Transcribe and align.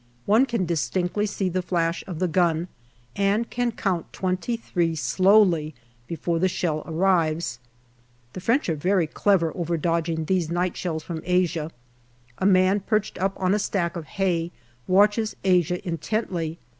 One 0.25 0.47
can 0.47 0.65
distinctly 0.65 1.27
see 1.27 1.47
the 1.47 1.61
flash 1.61 2.03
of 2.07 2.17
the 2.17 2.27
gun 2.27 2.69
and 3.15 3.47
can 3.47 3.71
count 3.71 4.11
twenty 4.11 4.57
three 4.57 4.95
slowly 4.95 5.75
before 6.07 6.39
the 6.39 6.47
shell 6.47 6.81
arrives. 6.87 7.59
The 8.33 8.39
French 8.41 8.67
are 8.67 8.75
very 8.75 9.05
clever 9.05 9.55
over 9.55 9.77
dodging 9.77 10.25
these 10.25 10.49
night 10.49 10.75
shells 10.75 11.03
from 11.03 11.21
Asia. 11.23 11.69
A 12.39 12.47
man 12.47 12.79
perched 12.79 13.19
up 13.19 13.33
on 13.39 13.53
a 13.53 13.59
stack 13.59 13.95
of 13.95 14.05
hay 14.17 14.49
watches 14.87 15.35
Asia 15.43 15.87
intently. 15.87 16.57